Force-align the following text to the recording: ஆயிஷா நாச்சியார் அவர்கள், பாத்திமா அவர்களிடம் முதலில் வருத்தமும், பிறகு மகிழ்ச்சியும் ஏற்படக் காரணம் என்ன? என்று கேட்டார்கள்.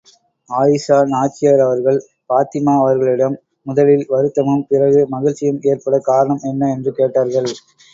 ஆயிஷா 0.49 0.97
நாச்சியார் 1.07 1.59
அவர்கள், 1.59 1.99
பாத்திமா 2.29 2.73
அவர்களிடம் 2.79 3.37
முதலில் 3.67 4.05
வருத்தமும், 4.09 4.67
பிறகு 4.67 5.07
மகிழ்ச்சியும் 5.09 5.63
ஏற்படக் 5.69 6.03
காரணம் 6.05 6.45
என்ன? 6.45 6.73
என்று 6.73 6.93
கேட்டார்கள். 6.93 7.51